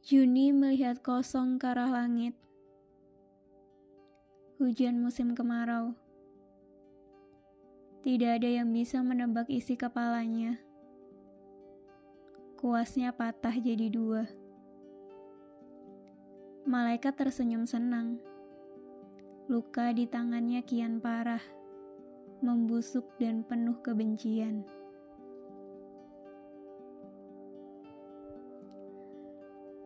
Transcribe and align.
Juni 0.00 0.48
melihat 0.48 1.04
kosong 1.04 1.60
ke 1.60 1.76
arah 1.76 1.92
langit. 1.92 2.32
Hujan 4.56 4.96
musim 4.96 5.36
kemarau. 5.36 5.92
Tidak 8.00 8.40
ada 8.40 8.48
yang 8.48 8.72
bisa 8.72 9.04
menebak 9.04 9.52
isi 9.52 9.76
kepalanya. 9.76 10.56
Kuasnya 12.56 13.12
patah 13.12 13.52
jadi 13.52 13.92
dua. 13.92 14.24
Malaikat 16.64 17.20
tersenyum 17.20 17.68
senang. 17.68 18.16
Luka 19.52 19.92
di 19.92 20.08
tangannya 20.08 20.64
kian 20.64 20.96
parah, 21.04 21.44
membusuk 22.40 23.04
dan 23.20 23.44
penuh 23.44 23.76
kebencian. 23.84 24.64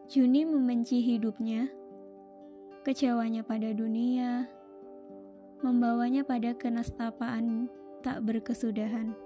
Juni 0.04 0.44
membenci 0.44 1.00
hidupnya, 1.00 1.64
kecewanya 2.84 3.40
pada 3.40 3.72
dunia, 3.72 4.44
membawanya 5.64 6.20
pada 6.20 6.52
kenestapaan 6.52 7.72
tak 8.04 8.20
berkesudahan. 8.20 9.16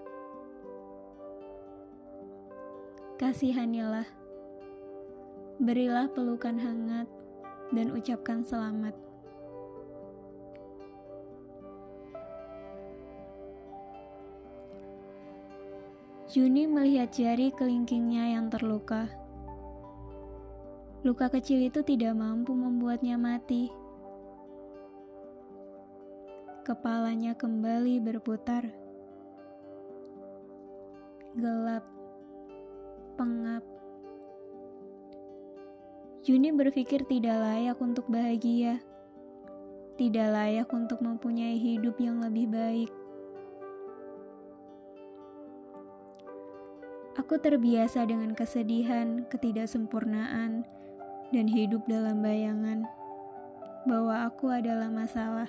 Kasihanilah, 3.18 4.06
berilah 5.58 6.06
pelukan 6.14 6.54
hangat, 6.54 7.10
dan 7.74 7.90
ucapkan 7.90 8.46
selamat. 8.46 8.94
Juni 16.30 16.70
melihat 16.70 17.10
jari 17.10 17.50
kelingkingnya 17.50 18.38
yang 18.38 18.46
terluka. 18.46 19.10
Luka 21.06 21.30
kecil 21.30 21.62
itu 21.62 21.78
tidak 21.86 22.18
mampu 22.18 22.50
membuatnya 22.58 23.14
mati. 23.14 23.70
Kepalanya 26.66 27.38
kembali 27.38 28.02
berputar. 28.02 28.66
Gelap, 31.38 31.86
pengap. 33.14 33.62
Juni 36.26 36.50
berpikir 36.50 37.06
tidak 37.06 37.46
layak 37.46 37.78
untuk 37.78 38.10
bahagia, 38.10 38.82
tidak 39.94 40.34
layak 40.34 40.68
untuk 40.74 40.98
mempunyai 40.98 41.62
hidup 41.62 41.94
yang 42.02 42.18
lebih 42.26 42.50
baik. 42.50 42.90
Aku 47.14 47.38
terbiasa 47.38 48.02
dengan 48.02 48.34
kesedihan, 48.34 49.26
ketidaksempurnaan, 49.30 50.66
dan 51.28 51.44
hidup 51.48 51.84
dalam 51.84 52.24
bayangan 52.24 52.88
bahwa 53.84 54.28
aku 54.28 54.52
adalah 54.52 54.88
masalah. 54.88 55.48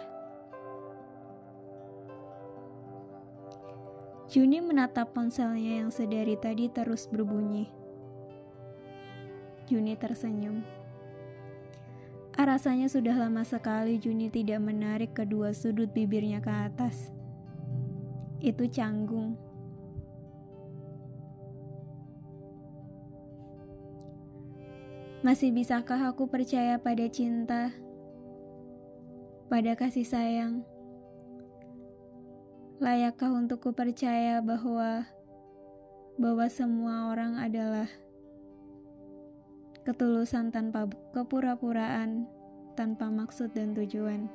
Juni 4.30 4.62
menatap 4.62 5.10
ponselnya 5.10 5.82
yang 5.82 5.90
sedari 5.90 6.38
tadi 6.38 6.70
terus 6.70 7.10
berbunyi. 7.10 7.66
Juni 9.66 9.98
tersenyum. 9.98 10.62
Ah, 12.38 12.56
rasanya 12.56 12.88
sudah 12.88 13.18
lama 13.18 13.44
sekali 13.44 14.00
Juni 14.00 14.32
tidak 14.32 14.64
menarik 14.64 15.12
kedua 15.18 15.52
sudut 15.52 15.92
bibirnya 15.92 16.40
ke 16.40 16.48
atas. 16.48 17.10
Itu 18.40 18.70
canggung. 18.70 19.49
Masih 25.20 25.52
bisakah 25.52 26.16
aku 26.16 26.32
percaya 26.32 26.80
pada 26.80 27.04
cinta? 27.12 27.76
Pada 29.52 29.76
kasih 29.76 30.08
sayang? 30.08 30.64
Layakkah 32.80 33.28
untuk 33.28 33.60
ku 33.60 33.76
percaya 33.76 34.40
bahwa 34.40 35.04
bahwa 36.16 36.48
semua 36.48 37.12
orang 37.12 37.36
adalah 37.36 37.92
ketulusan 39.84 40.56
tanpa 40.56 40.88
kepura-puraan, 41.12 42.24
tanpa 42.80 43.12
maksud 43.12 43.52
dan 43.52 43.76
tujuan. 43.76 44.32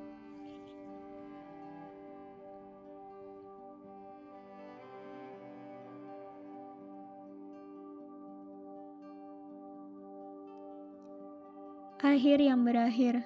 Akhir 12.05 12.37
yang 12.37 12.69
berakhir, 12.69 13.25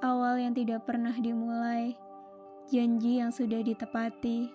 awal 0.00 0.40
yang 0.40 0.56
tidak 0.56 0.88
pernah 0.88 1.12
dimulai, 1.12 1.92
janji 2.72 3.20
yang 3.20 3.28
sudah 3.28 3.60
ditepati, 3.60 4.48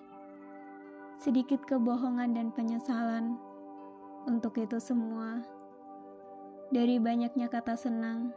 sedikit 1.14 1.62
kebohongan 1.70 2.34
dan 2.34 2.50
penyesalan. 2.50 3.38
Untuk 4.26 4.58
itu 4.58 4.82
semua, 4.82 5.46
dari 6.74 6.98
banyaknya 6.98 7.46
kata 7.46 7.78
senang, 7.78 8.34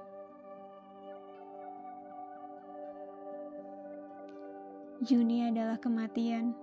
Juni 5.02 5.50
adalah 5.50 5.82
kematian. 5.82 6.62